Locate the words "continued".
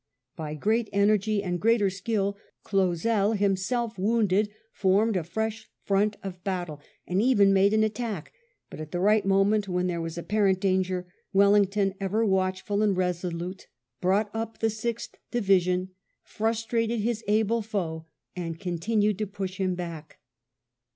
18.59-19.19